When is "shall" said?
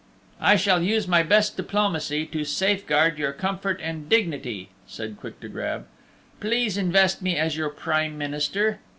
0.55-0.81